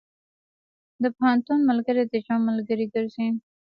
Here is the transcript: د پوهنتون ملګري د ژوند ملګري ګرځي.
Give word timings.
د 1.03 1.05
پوهنتون 1.15 1.59
ملګري 1.69 2.03
د 2.07 2.13
ژوند 2.25 2.43
ملګري 2.49 2.85
ګرځي. 2.93 3.27